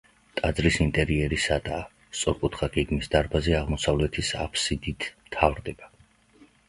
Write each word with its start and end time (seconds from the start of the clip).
ტაძრის 0.37 0.77
ინტერიერი 0.85 1.37
სადაა, 1.43 1.83
სწორკუთხა 2.21 2.69
გეგმის 2.77 3.11
დარბაზი 3.17 3.55
აღმოსავლეთის 3.61 4.33
აფსიდით 4.47 5.09
მთავრდება. 5.29 5.93